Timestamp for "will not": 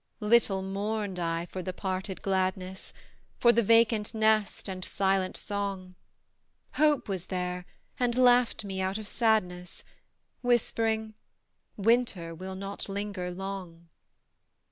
12.33-12.89